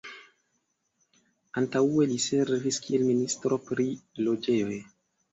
[1.61, 3.85] Antaŭe li servis kiel Ministro pri
[4.29, 4.79] Loĝejoj.